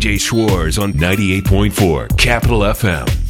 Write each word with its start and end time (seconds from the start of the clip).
DJ 0.00 0.18
Schwaz 0.18 0.78
on 0.78 0.94
98.4 0.94 2.16
Capital 2.16 2.62
FM. 2.62 3.29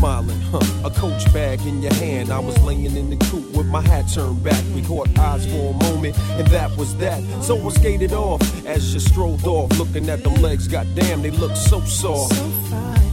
smiling, 0.00 0.40
huh? 0.50 0.88
A 0.88 0.90
coach 0.90 1.30
bag 1.30 1.60
in 1.66 1.82
your 1.82 1.92
hand. 1.94 2.32
I 2.32 2.38
was 2.38 2.58
laying 2.62 2.96
in 2.96 3.10
the 3.10 3.16
coupe 3.26 3.52
with 3.54 3.66
my 3.66 3.82
hat 3.82 4.06
turned 4.10 4.42
back. 4.42 4.64
We 4.74 4.80
caught 4.80 5.06
eyes 5.18 5.44
for 5.44 5.74
a 5.74 5.84
moment, 5.84 6.18
and 6.38 6.46
that 6.48 6.74
was 6.78 6.96
that. 6.96 7.22
So 7.42 7.54
I 7.66 7.68
skated 7.68 8.14
off 8.14 8.40
as 8.64 8.94
you 8.94 9.00
strolled 9.00 9.44
off, 9.44 9.78
looking 9.78 10.08
at 10.08 10.24
them 10.24 10.36
legs. 10.36 10.68
Goddamn, 10.68 11.20
they 11.20 11.30
look 11.30 11.54
so 11.54 11.82
soft. 11.82 12.32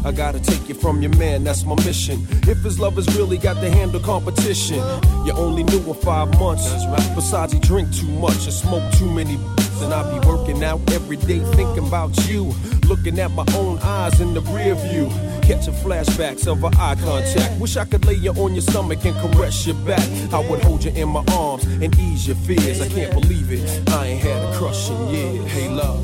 I 0.06 0.14
gotta 0.14 0.40
take 0.40 0.70
you 0.70 0.76
from 0.76 1.02
your 1.02 1.14
man, 1.18 1.44
that's 1.44 1.66
my 1.66 1.76
mission. 1.84 2.26
If 2.48 2.60
his 2.64 2.80
lovers 2.80 3.08
really 3.18 3.38
got 3.38 3.56
to 3.56 3.70
handle 3.70 4.00
competition, 4.00 4.78
you 5.26 5.34
only 5.34 5.64
knew 5.64 5.82
him 5.82 5.96
five 5.96 6.30
months. 6.40 6.72
Besides, 7.16 7.52
he 7.52 7.60
drink 7.60 7.94
too 7.94 8.08
much 8.08 8.46
and 8.46 8.54
smoke 8.54 8.90
too 8.94 9.12
many. 9.12 9.38
And 9.82 9.94
I 9.94 10.20
be 10.20 10.28
working 10.28 10.64
out 10.64 10.82
every 10.92 11.18
day 11.18 11.40
thinking 11.56 11.88
about 11.88 12.16
you. 12.28 12.54
Looking 12.88 13.20
at 13.20 13.32
my 13.32 13.46
own 13.56 13.78
eyes 13.80 14.20
in 14.22 14.34
the 14.34 14.42
rear 14.42 14.76
view. 14.76 15.10
Catching 15.42 15.74
flashbacks 15.76 16.48
of 16.48 16.64
our 16.64 16.72
eye 16.78 16.96
contact. 16.96 17.60
Wish 17.60 17.78
I 17.78 17.86
could 17.86 18.06
lay 18.06 18.16
you 18.16 18.32
on 18.32 18.54
your 18.54 18.62
stomach 18.62 19.06
and 19.06 19.16
caress 19.18 19.66
your 19.66 19.76
back. 19.86 20.08
I 20.34 20.40
would 20.50 20.64
hold 20.64 20.84
you 20.84 20.92
in 20.92 21.10
my 21.10 21.24
arms 21.32 21.64
and 21.66 21.98
ease 22.00 22.28
your 22.28 22.36
fears. 22.38 22.82
I 22.82 22.88
can't 22.90 23.14
believe 23.14 23.52
it. 23.52 23.90
I 23.90 24.08
ain't 24.08 24.22
had 24.22 24.44
a 24.44 24.58
crush 24.58 24.90
in 24.90 25.08
years. 25.10 25.52
Hey, 25.52 25.70
love. 25.70 26.04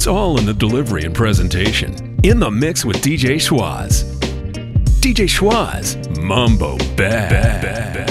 It's 0.00 0.06
all 0.06 0.38
in 0.38 0.46
the 0.46 0.54
delivery 0.54 1.04
and 1.04 1.14
presentation. 1.14 2.18
In 2.22 2.40
the 2.40 2.50
mix 2.50 2.86
with 2.86 3.02
DJ 3.02 3.36
Schwaz. 3.36 4.04
DJ 5.02 5.28
Schwaz, 5.28 5.98
Mambo 6.18 6.78
Bad. 6.96 8.08
I 8.08 8.09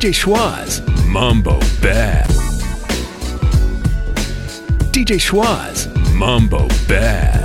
DJ 0.00 0.14
Schwaz, 0.14 0.80
Mambo 1.06 1.60
Bad. 1.82 2.26
DJ 4.92 5.18
Schwaz, 5.18 5.88
Mambo 6.14 6.66
Bad. 6.88 7.39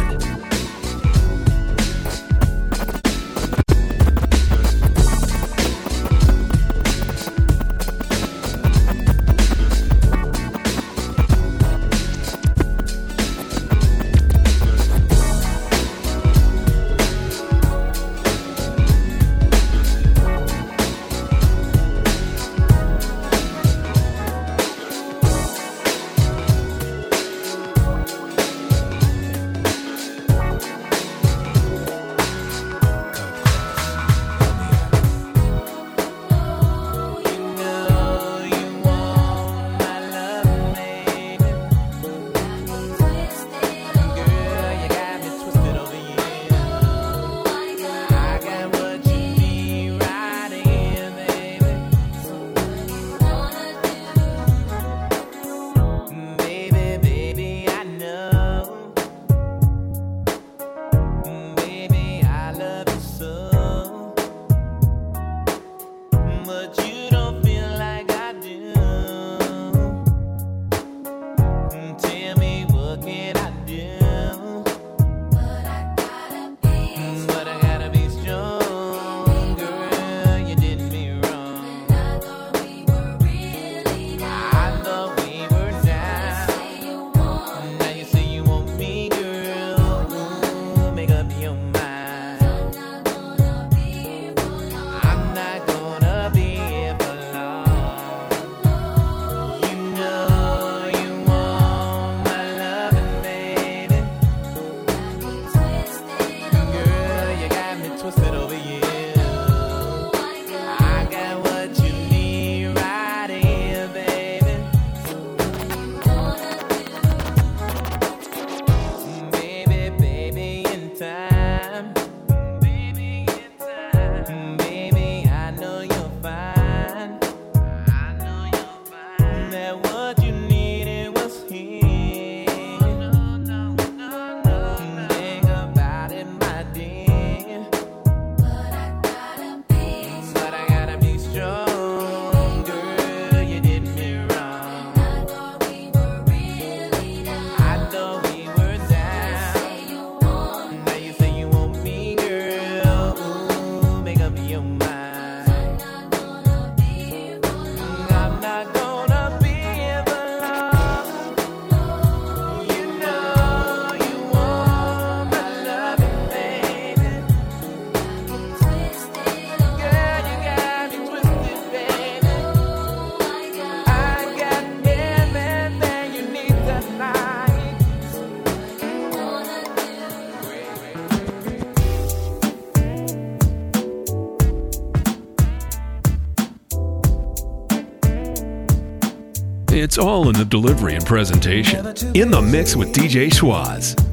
It's 189.95 190.03
all 190.03 190.27
in 190.27 190.35
the 190.35 190.43
delivery 190.43 190.95
and 190.95 191.05
presentation. 191.05 191.85
In 192.15 192.29
the 192.29 192.41
mix 192.41 192.75
with 192.75 192.91
DJ 192.93 193.27
Schwaz. 193.27 194.04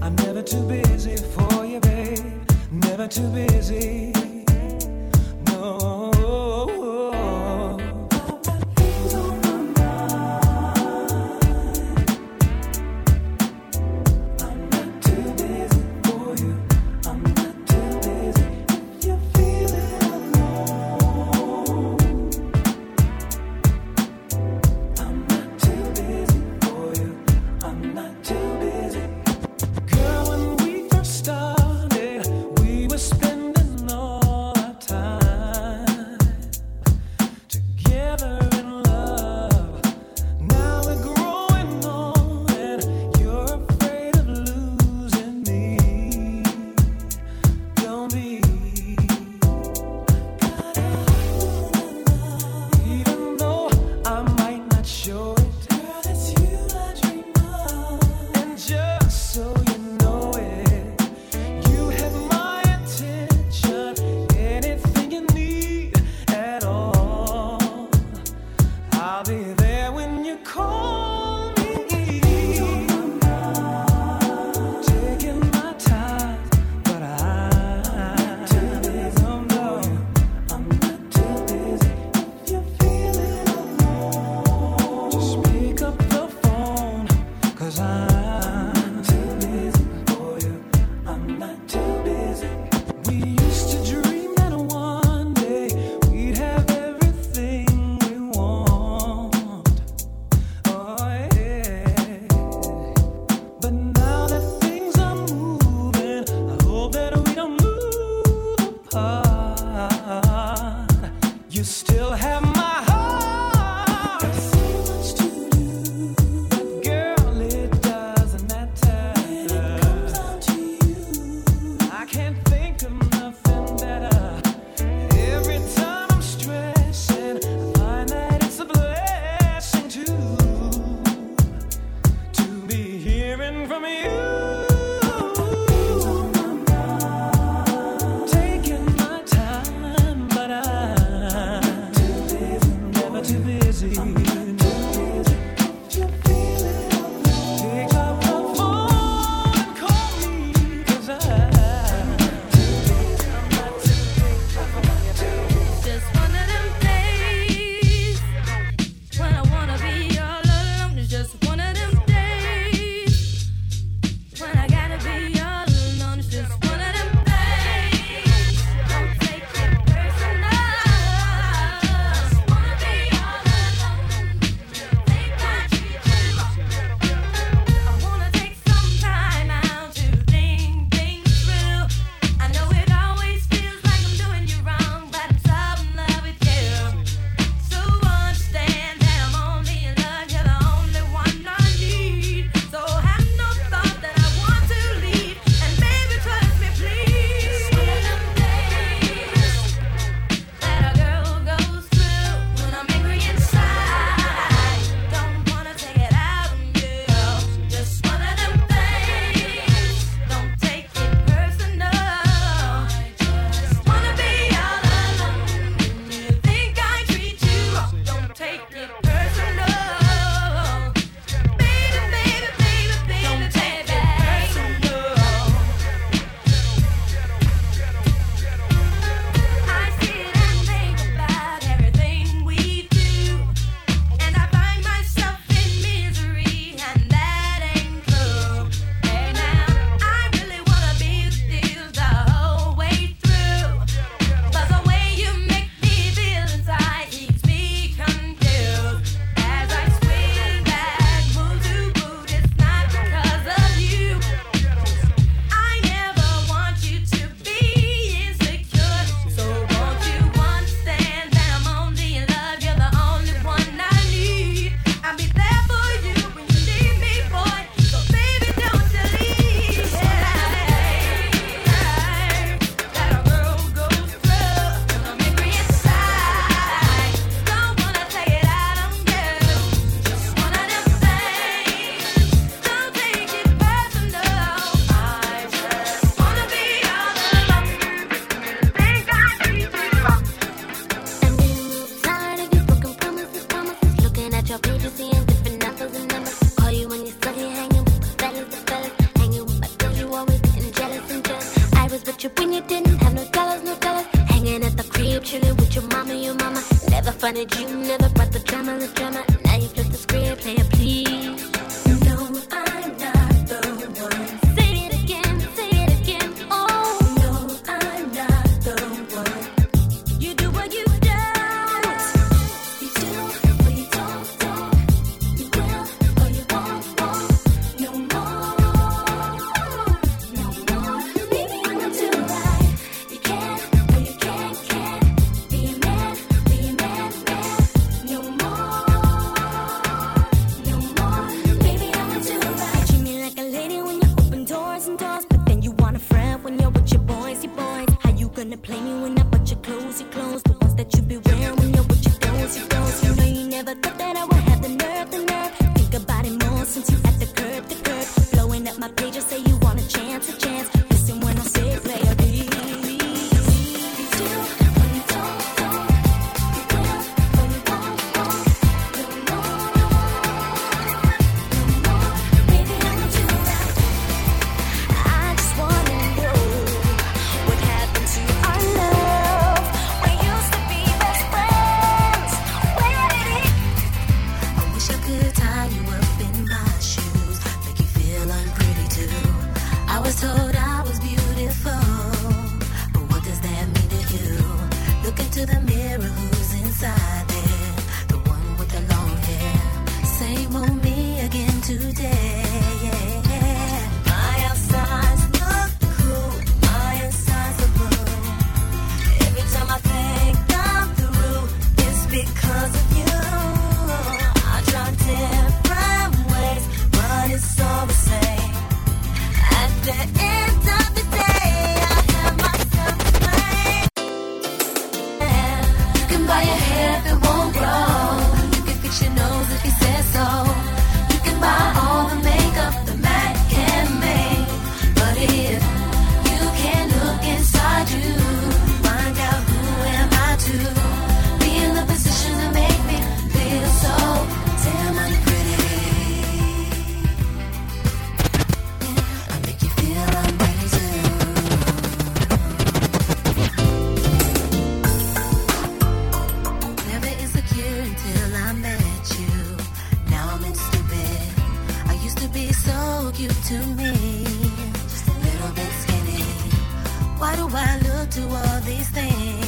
Why 467.23 467.37
do 467.37 467.49
I 467.53 467.79
look 467.79 468.11
to 468.11 468.23
all 468.23 468.61
these 468.63 468.89
things 468.89 469.42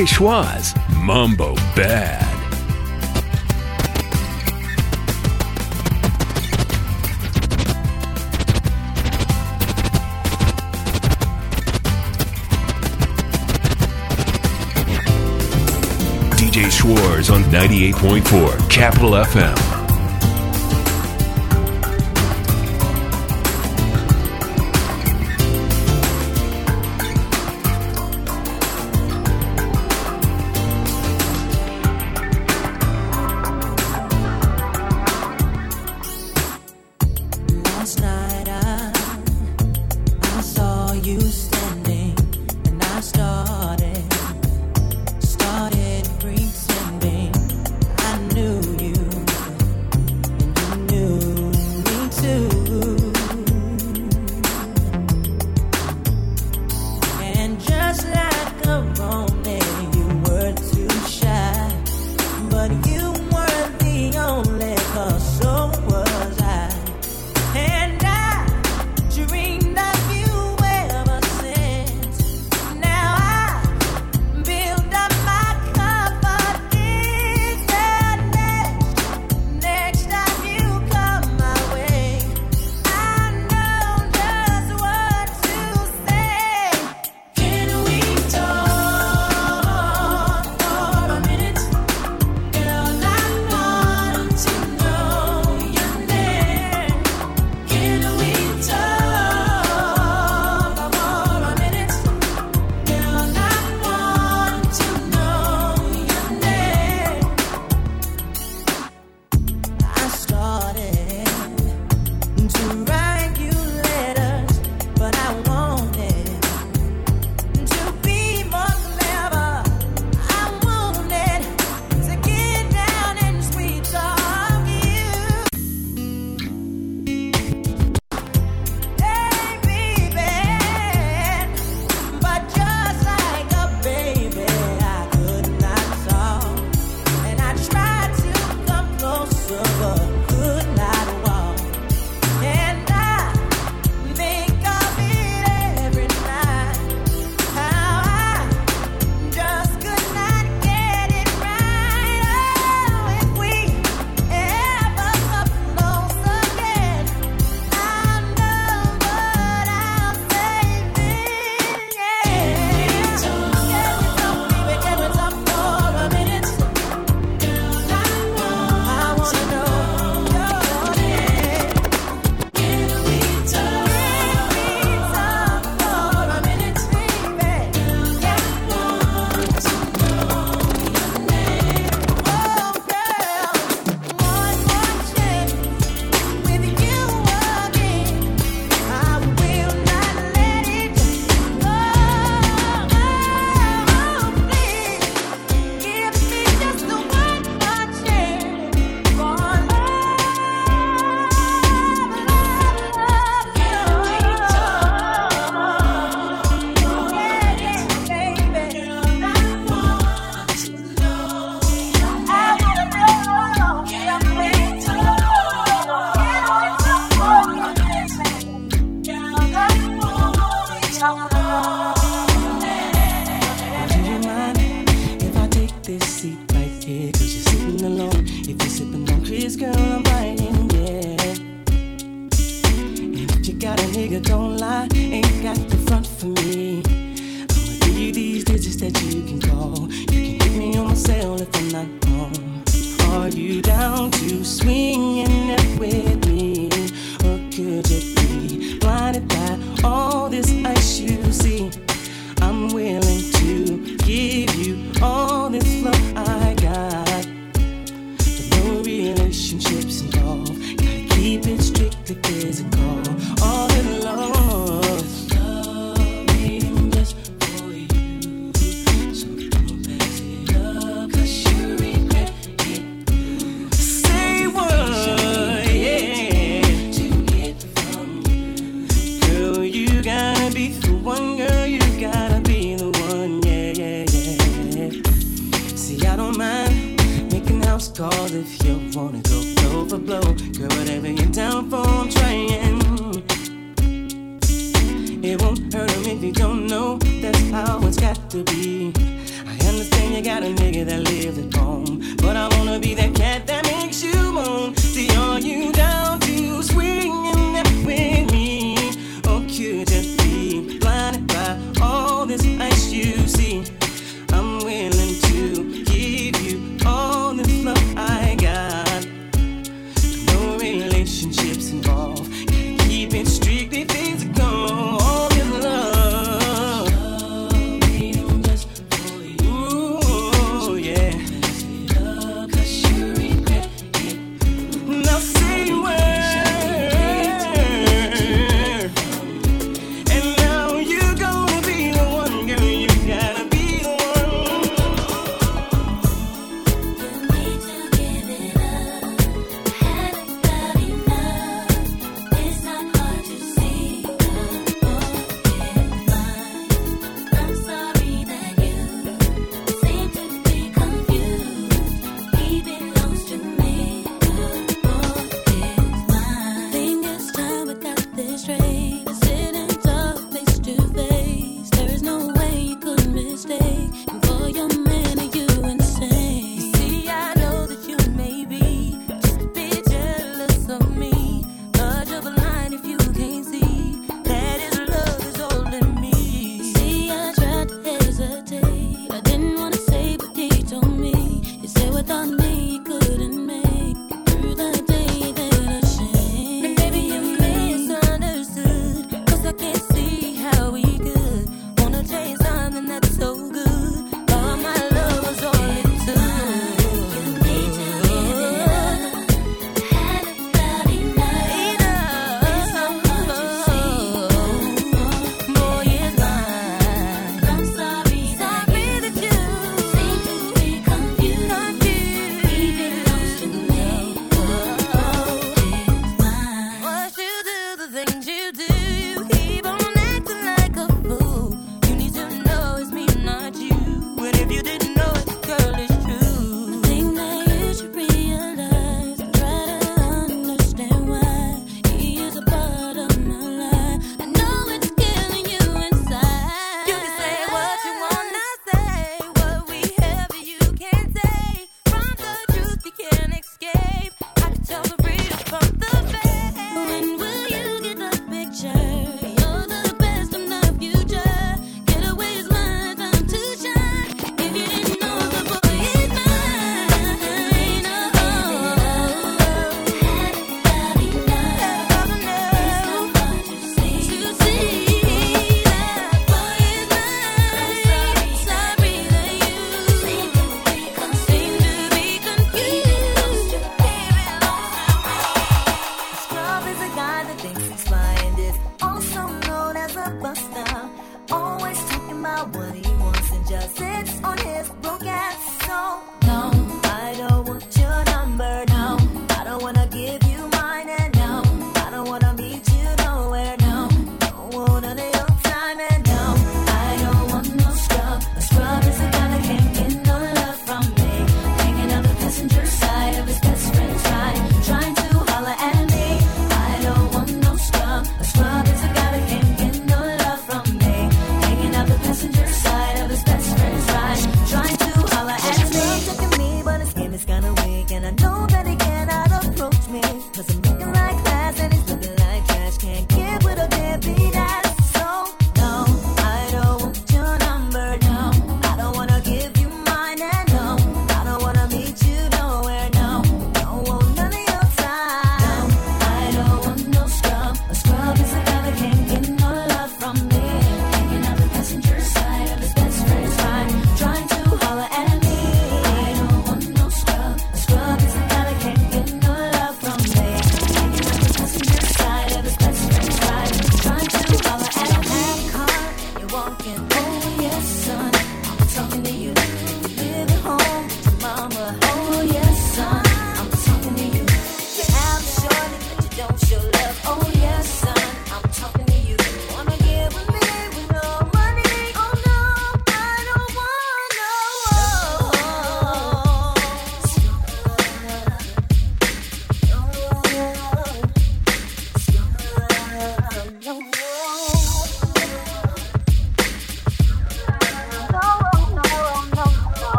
DJ 0.00 0.06
Schwaz, 0.06 0.74
Mumbo 1.02 1.54
Bad. 1.76 2.24
DJ 16.36 16.70
Schwaz 16.70 17.28
on 17.28 17.44
98.4 17.52 18.70
Capital 18.70 19.22
FM. 19.22 19.69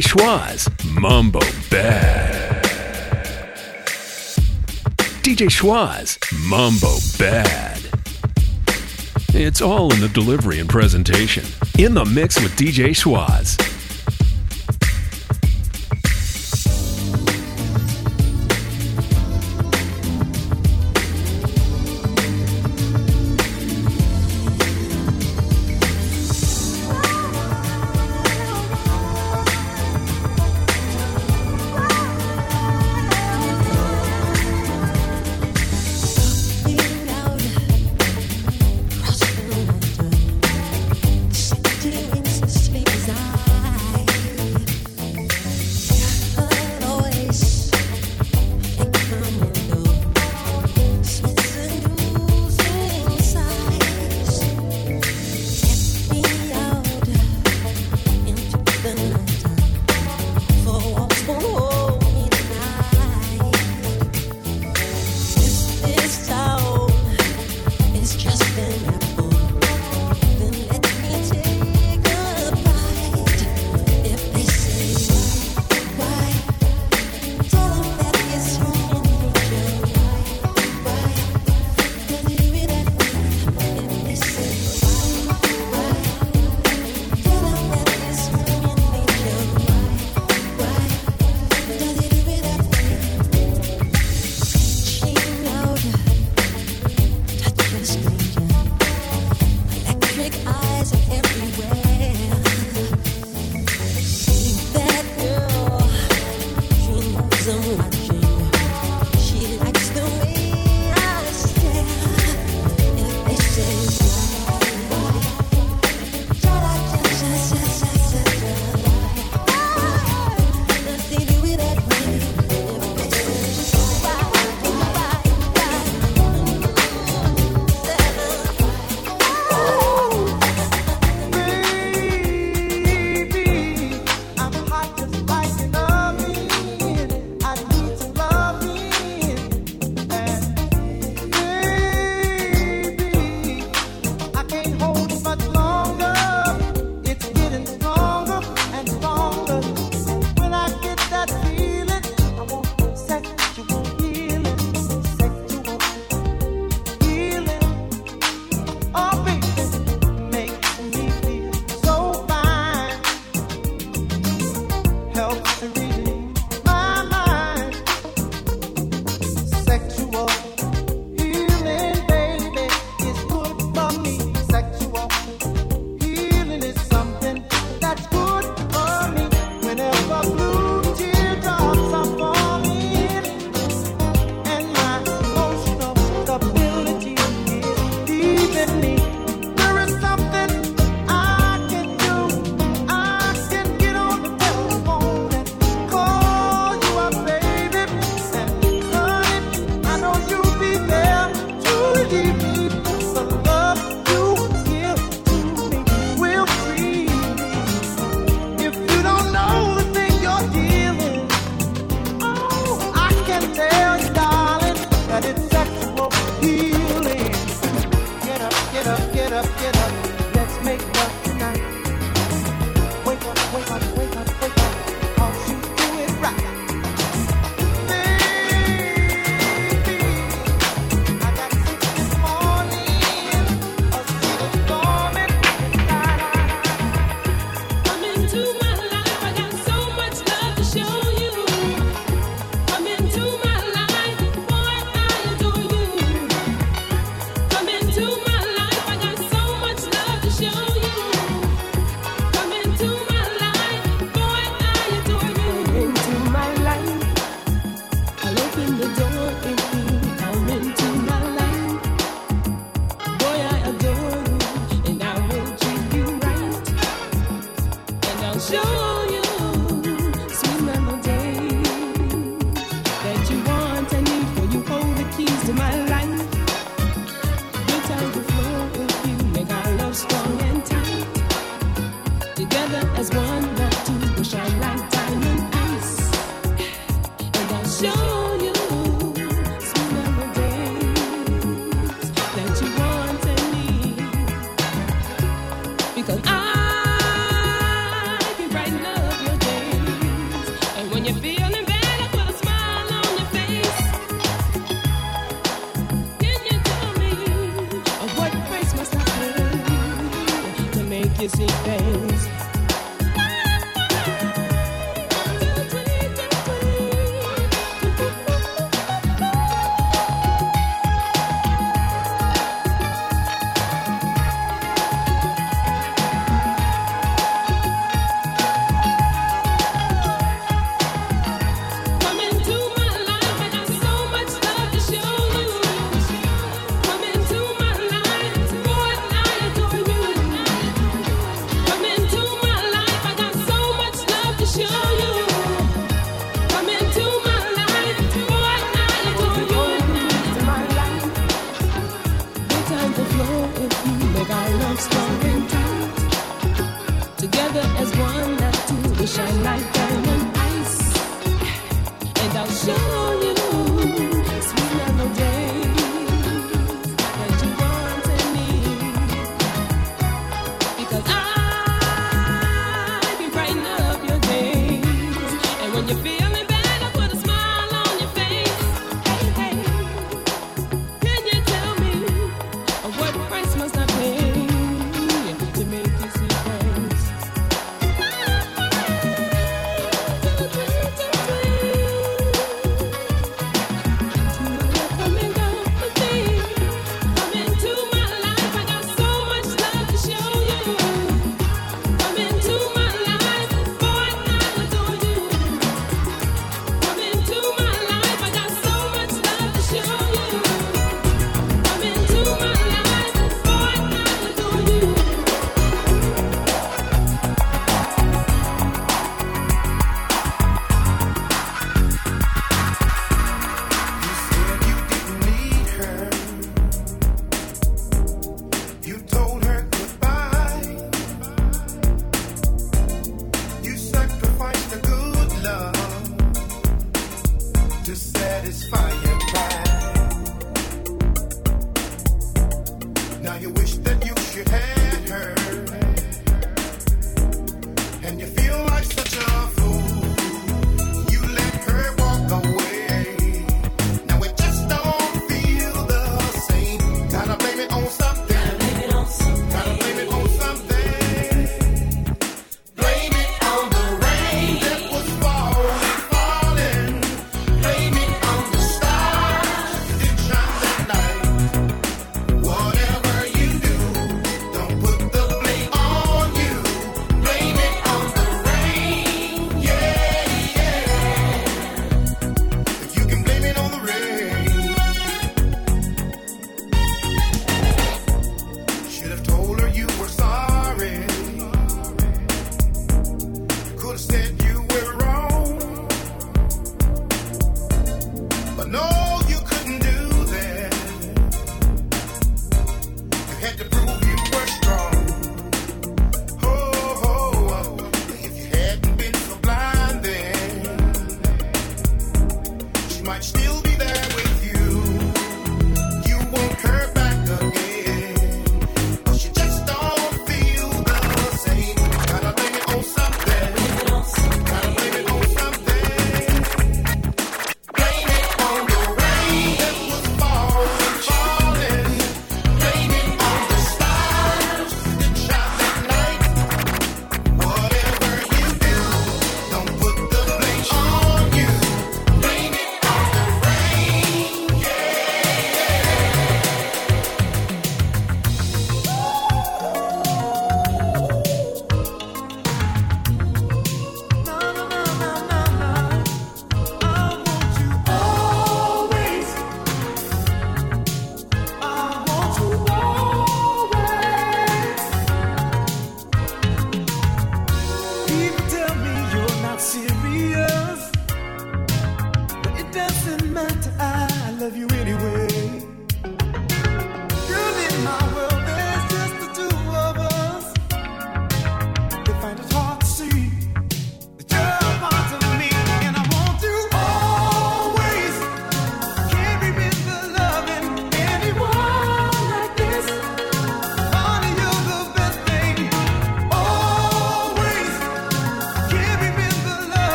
Schwaz 0.00 0.68
Mambo 1.00 1.40
Bad. 1.70 2.64
DJ 5.22 5.48
Schwaz 5.48 6.18
Mambo 6.48 6.96
Bad. 7.18 7.80
It's 9.34 9.60
all 9.60 9.92
in 9.92 10.00
the 10.00 10.08
delivery 10.08 10.60
and 10.60 10.68
presentation. 10.68 11.44
In 11.78 11.94
the 11.94 12.04
mix 12.04 12.40
with 12.42 12.52
DJ 12.56 12.90
Schwaz. 12.90 13.65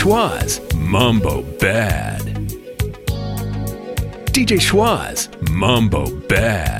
Schwaz 0.00 0.62
Mumbo 0.76 1.42
Bad. 1.60 2.24
DJ 4.32 4.58
Schwaz 4.58 5.28
Mumbo 5.50 6.08
Bad. 6.26 6.79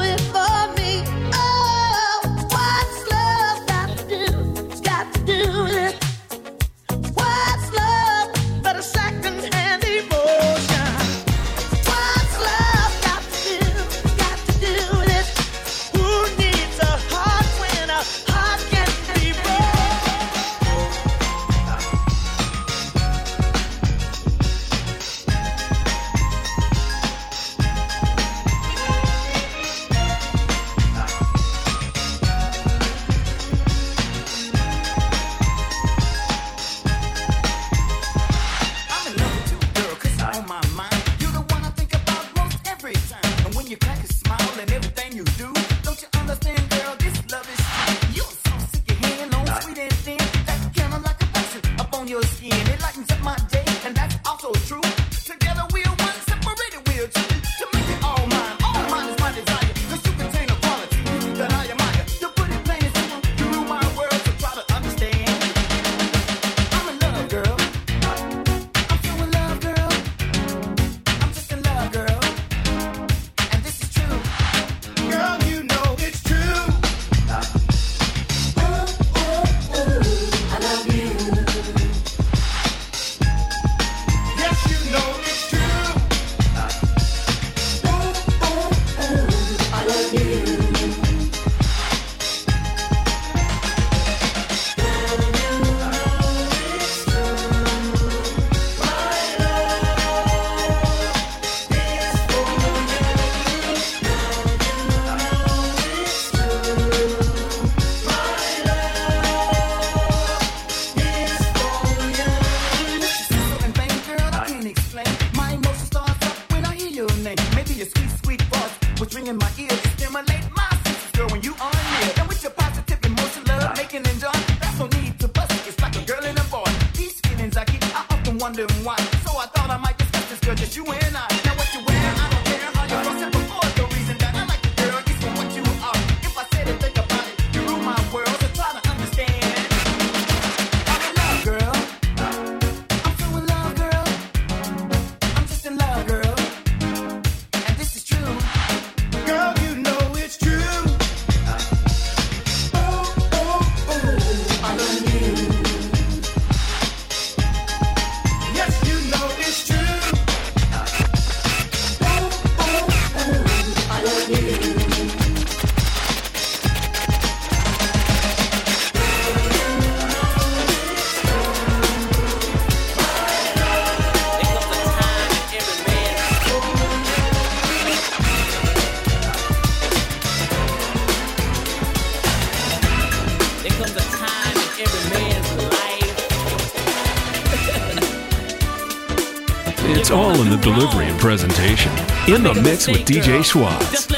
in 192.27 192.43
the 192.43 192.53
mix 192.61 192.87
with 192.87 193.05
DJ 193.05 193.41
Schwaz. 193.41 194.10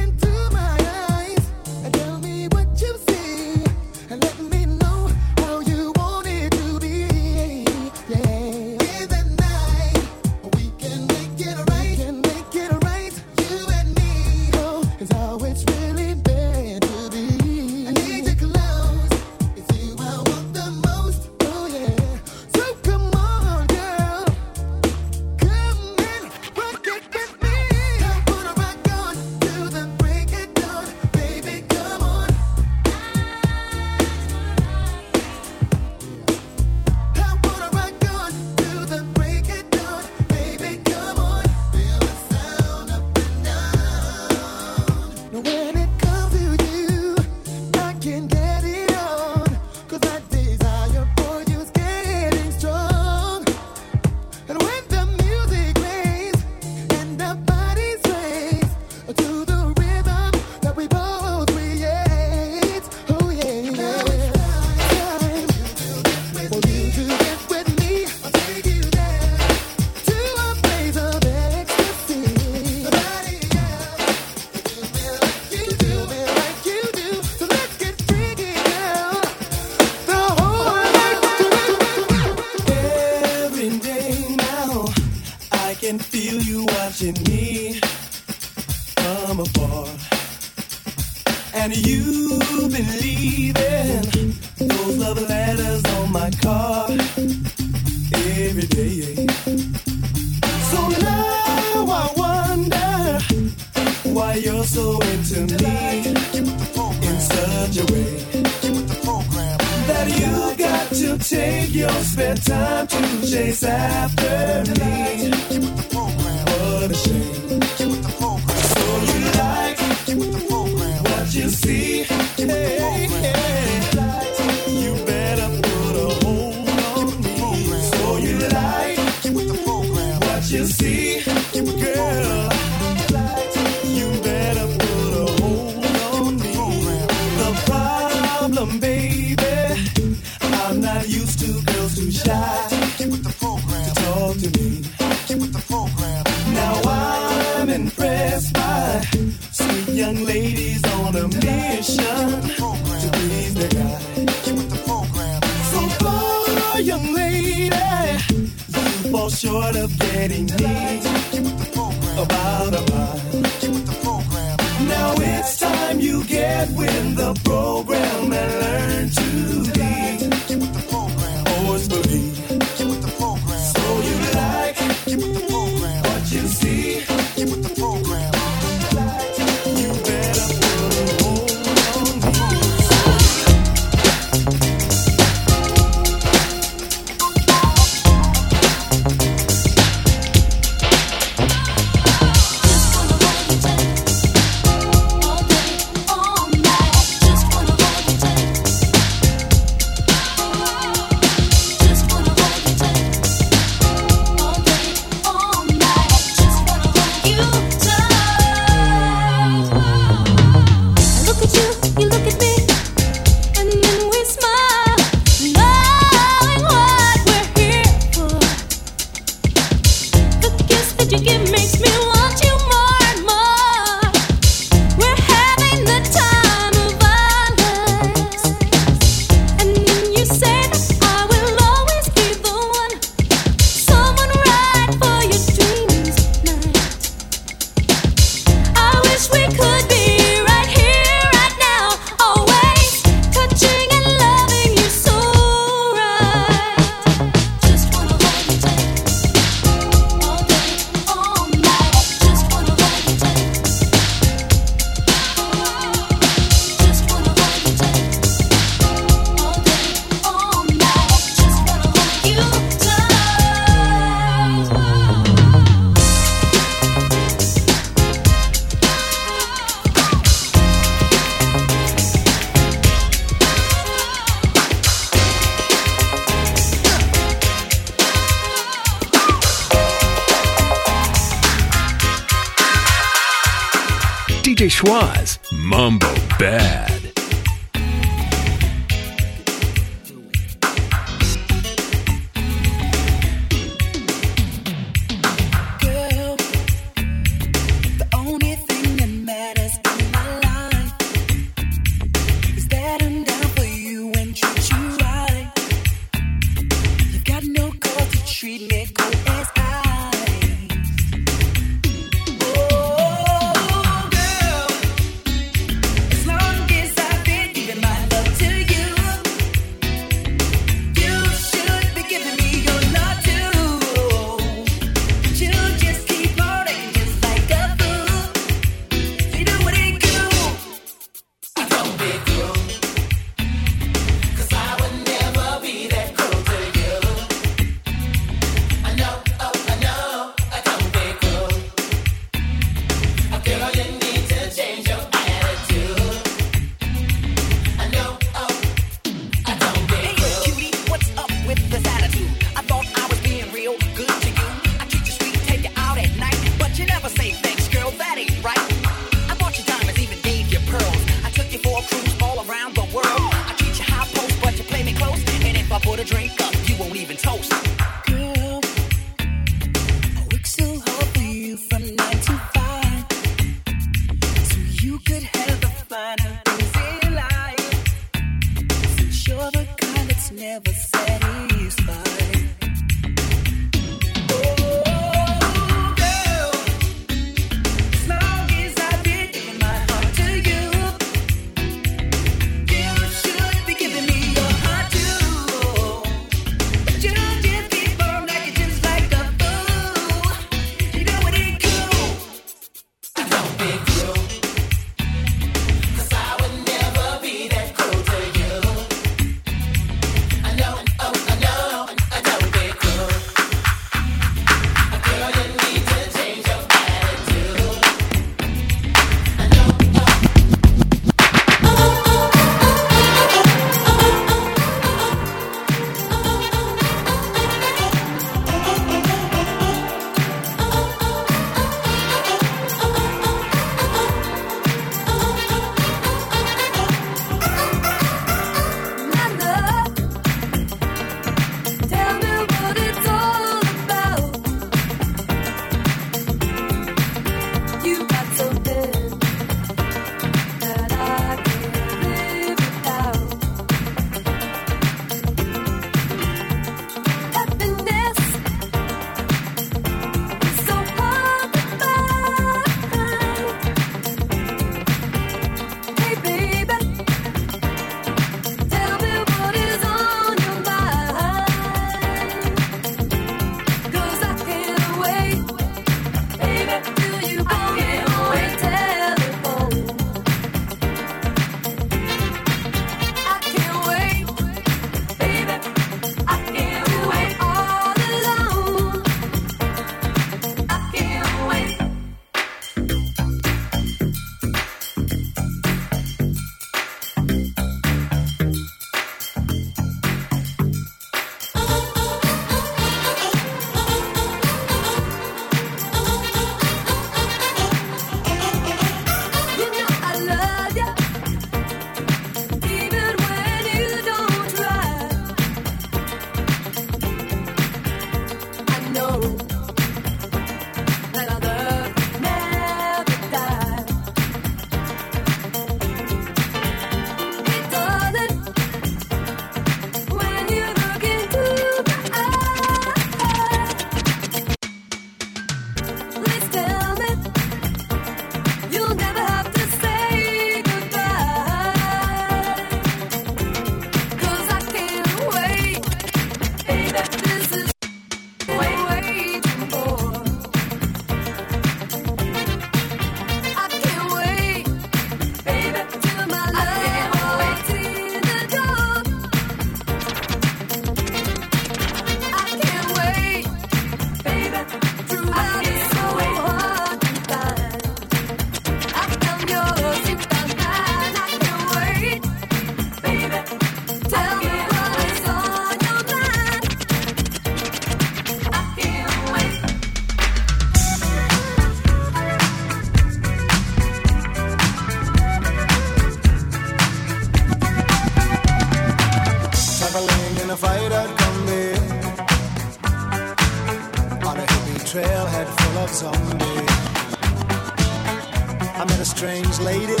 strange 599.18 599.58
lady, 599.58 600.00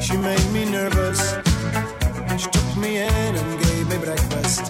she 0.00 0.16
made 0.16 0.50
me 0.54 0.64
nervous. 0.64 1.20
She 2.38 2.48
took 2.48 2.76
me 2.78 2.96
in 2.96 3.36
and 3.40 3.62
gave 3.62 3.86
me 3.90 3.98
breakfast. 3.98 4.62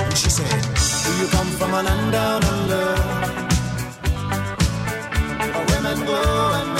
And 0.00 0.16
she 0.16 0.30
said, 0.30 0.62
Do 1.04 1.10
you 1.20 1.28
come 1.28 1.50
from 1.58 1.74
a 1.74 1.82
land 1.82 2.12
down 2.12 2.42
under? 2.44 2.86
Where 5.52 5.66
women 5.72 6.06
go 6.06 6.75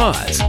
Cause. 0.00 0.39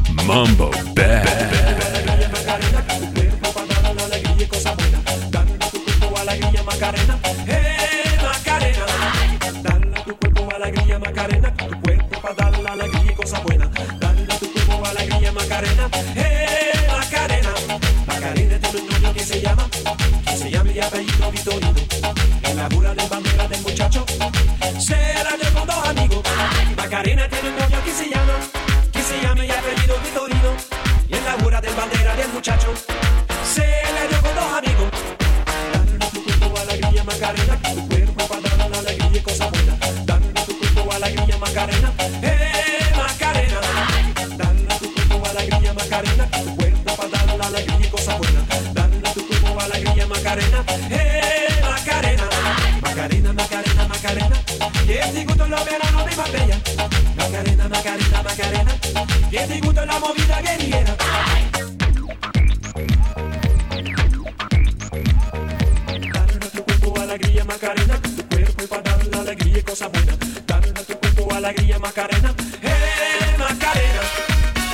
Macarena, 67.72 68.02
tu 68.02 68.28
cuerpo 68.28 68.68
para 68.68 68.82
dar 68.82 69.08
la 69.08 69.20
alegría 69.22 69.60
y 69.60 69.64
cosas 69.64 69.90
buenas. 69.94 70.18
Dale 70.46 70.70
a 70.72 70.84
tu 70.84 70.94
cuerpo 71.00 71.34
alegría, 71.34 71.80
Macarena. 71.80 72.36
¡Eh, 72.62 73.36
Macarena! 73.40 74.02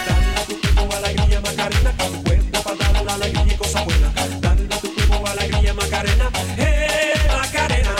Dale 0.08 0.36
a 0.36 0.46
tu 0.48 0.60
cuerpo 0.60 0.96
alegría, 0.96 1.42
Macarena. 1.42 1.92
Tu 1.92 2.24
cuerpo 2.24 2.64
para 2.64 2.92
dar 2.94 3.06
la 3.06 3.14
alegría 3.14 3.54
y 3.54 3.58
cosas 3.58 3.86
buenas. 3.86 4.42
Dale 4.42 4.66
a 4.66 4.80
tu 4.80 4.96
cuerpo 4.96 5.28
alegría, 5.28 5.74
Macarena. 5.76 6.30
¡Eh, 6.58 7.14
Macarena! 7.38 7.96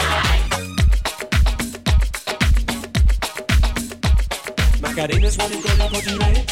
Macarena 4.82 5.28
es 5.28 5.38
un 5.38 5.54
icono 5.54 5.90
cochine. 5.92 6.46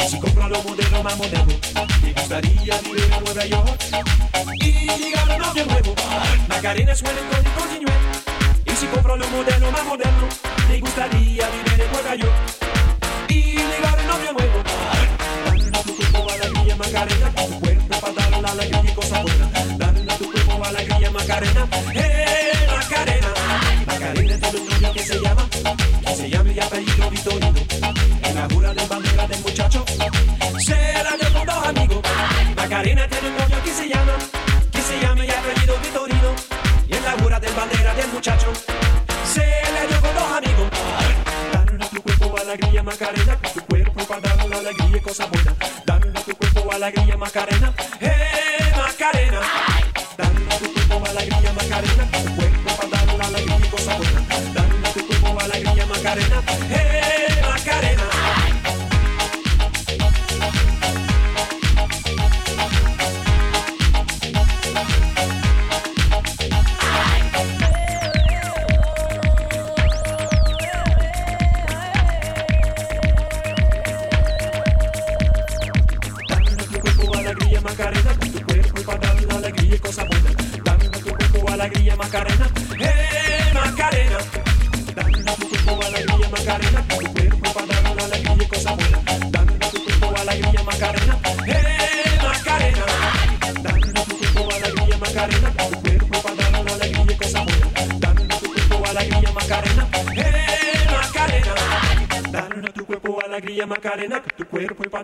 Y 0.00 0.08
si 0.08 0.18
compra 0.18 0.48
lo 0.48 0.62
modelo 0.64 1.02
más 1.04 1.16
moderno, 1.16 1.54
me 2.02 2.12
gustaría 2.12 2.80
vivir 2.80 3.12
a 3.12 3.20
Nueva 3.20 3.46
York 3.46 3.84
y 4.60 4.88
llegar 4.98 5.30
a 5.30 5.36
un 5.36 5.42
novio 5.42 5.66
nuevo. 5.66 5.94
Macarena 6.48 6.92
es 6.92 7.02
un 7.02 7.33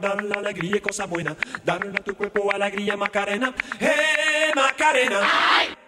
dar 0.00 0.22
la 0.24 0.36
alegría 0.36 0.76
y 0.76 0.80
cosa 0.80 1.06
buena. 1.06 1.36
Darle 1.64 1.96
a 1.96 2.02
tu 2.02 2.14
cuerpo 2.14 2.50
alegría, 2.52 2.96
Macarena. 2.96 3.54
¡Eh, 3.78 4.52
Macarena! 4.54 5.20
¡Ay! 5.22 5.79